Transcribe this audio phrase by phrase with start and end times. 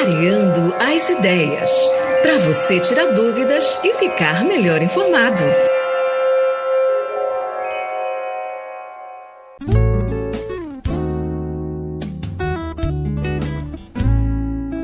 [0.00, 1.70] Clareando as ideias.
[2.22, 5.42] Para você tirar dúvidas e ficar melhor informado.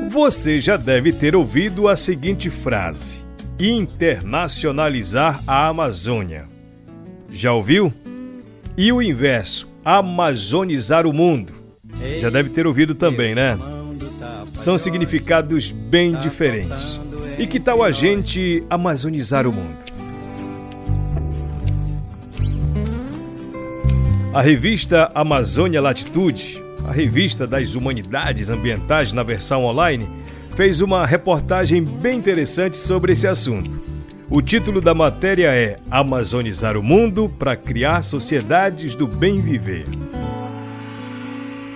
[0.09, 3.23] Você já deve ter ouvido a seguinte frase:
[3.57, 6.45] internacionalizar a Amazônia.
[7.29, 7.93] Já ouviu?
[8.75, 11.53] E o inverso, amazonizar o mundo.
[12.19, 13.57] Já deve ter ouvido também, né?
[14.55, 16.99] São significados bem diferentes.
[17.37, 19.77] E que tal a gente amazonizar o mundo?
[24.33, 30.07] A revista Amazônia Latitude a revista das Humanidades Ambientais na versão online,
[30.55, 33.81] fez uma reportagem bem interessante sobre esse assunto.
[34.29, 39.85] O título da matéria é Amazonizar o Mundo para Criar Sociedades do Bem Viver.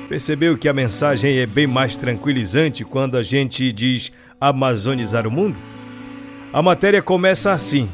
[0.09, 5.60] Percebeu que a mensagem é bem mais tranquilizante quando a gente diz amazonizar o mundo?
[6.52, 7.88] A matéria começa assim: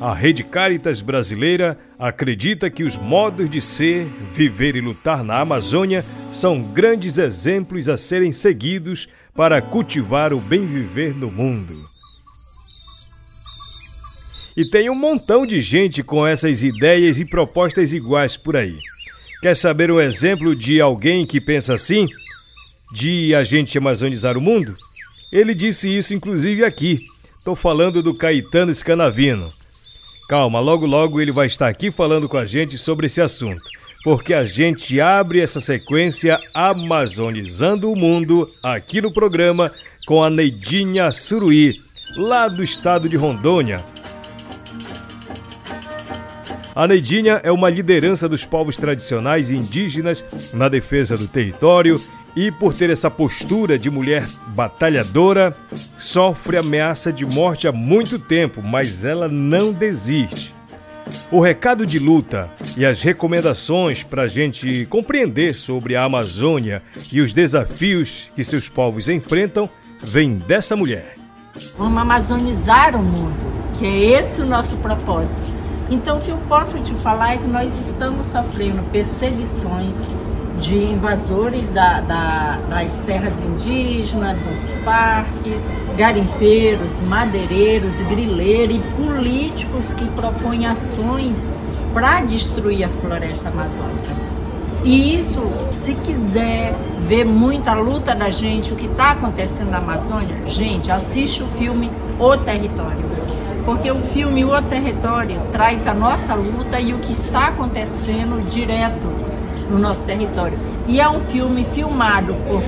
[0.00, 6.04] a Rede Caritas Brasileira acredita que os modos de ser, viver e lutar na Amazônia
[6.30, 11.74] são grandes exemplos a serem seguidos para cultivar o bem viver no mundo.
[14.56, 18.89] E tem um montão de gente com essas ideias e propostas iguais por aí.
[19.40, 22.06] Quer saber um exemplo de alguém que pensa assim?
[22.92, 24.76] De a gente amazonizar o mundo?
[25.32, 27.00] Ele disse isso inclusive aqui.
[27.38, 29.50] Estou falando do Caetano Scanavino.
[30.28, 33.62] Calma, logo logo ele vai estar aqui falando com a gente sobre esse assunto,
[34.04, 39.72] porque a gente abre essa sequência Amazonizando o Mundo aqui no programa
[40.06, 41.80] com a Neidinha Suruí,
[42.14, 43.78] lá do estado de Rondônia.
[46.74, 52.00] A Neidinha é uma liderança dos povos tradicionais indígenas na defesa do território
[52.36, 55.56] e, por ter essa postura de mulher batalhadora,
[55.98, 60.54] sofre ameaça de morte há muito tempo, mas ela não desiste.
[61.32, 67.20] O recado de luta e as recomendações para a gente compreender sobre a Amazônia e
[67.20, 69.68] os desafios que seus povos enfrentam
[70.00, 71.16] vem dessa mulher.
[71.76, 73.34] Vamos amazonizar o mundo,
[73.76, 75.59] que é esse o nosso propósito.
[75.90, 80.06] Então, o que eu posso te falar é que nós estamos sofrendo perseguições
[80.60, 85.64] de invasores da, da, das terras indígenas, dos parques,
[85.96, 91.50] garimpeiros, madeireiros, grileiros e políticos que propõem ações
[91.92, 94.14] para destruir a floresta amazônica.
[94.84, 95.40] E isso,
[95.72, 101.42] se quiser ver muita luta da gente, o que está acontecendo na Amazônia, gente, assiste
[101.42, 103.10] o filme O Território.
[103.70, 109.06] Porque o filme O Território traz a nossa luta e o que está acontecendo direto
[109.70, 110.58] no nosso território.
[110.88, 112.64] E é um filme filmado por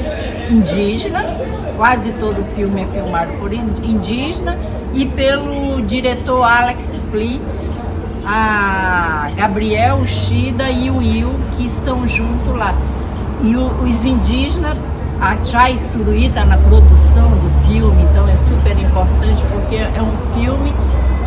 [0.49, 1.39] indígena,
[1.77, 4.57] quase todo o filme é filmado por indígena,
[4.95, 7.73] e pelo diretor Alex Plitz,
[8.25, 12.77] a Gabriel, Shida e o Will, que estão junto lá.
[13.43, 14.79] E os indígenas,
[15.23, 20.75] a Suruí está na produção do filme, então é super importante porque é um filme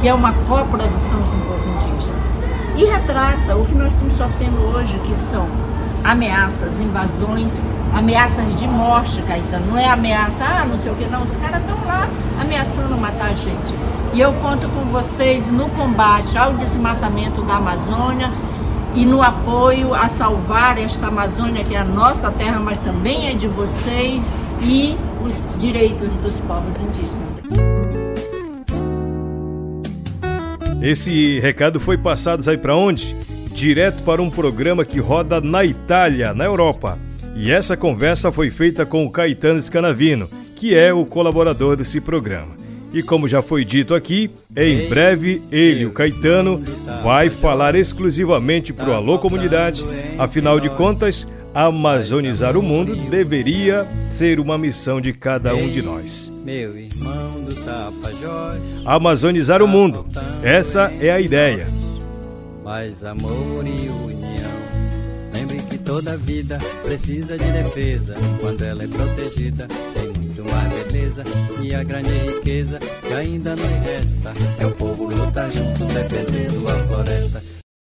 [0.01, 2.19] que é uma coprodução com o povo indígena.
[2.75, 5.47] E retrata o que nós estamos sofrendo hoje, que são
[6.03, 7.61] ameaças, invasões,
[7.95, 9.67] ameaças de morte, Caetano.
[9.67, 11.23] Não é ameaça, ah, não sei o que, não.
[11.23, 12.09] Os caras estão lá
[12.41, 13.73] ameaçando matar a gente.
[14.13, 18.29] E eu conto com vocês no combate ao desmatamento da Amazônia
[18.95, 23.33] e no apoio a salvar esta Amazônia, que é a nossa terra, mas também é
[23.33, 27.25] de vocês, e os direitos dos povos indígenas.
[30.81, 33.16] Esse recado foi passado aí para onde?
[33.55, 37.00] direto para um programa que roda na Itália, na Europa.
[37.35, 42.64] E essa conversa foi feita com o Caetano Scanavino, que é o colaborador desse programa.
[42.95, 46.63] E como já foi dito aqui, em breve ele, o Caetano,
[47.03, 49.83] vai falar exclusivamente para o Alô Comunidade.
[50.17, 56.31] Afinal de contas, amazonizar o mundo deveria ser uma missão de cada um de nós.
[58.85, 60.05] Amazonizar o mundo,
[60.41, 61.67] essa é a ideia
[62.66, 64.15] mais amor e.
[65.85, 68.16] Toda vida precisa de defesa.
[68.41, 71.23] Quando ela é protegida, tem muito mais beleza.
[71.61, 76.87] E a grande riqueza que ainda nos resta é o povo lutar junto defendendo a
[76.87, 77.65] floresta.